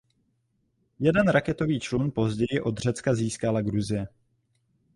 [0.99, 4.07] Jeden raketový člun později od Řecka získala Gruzie.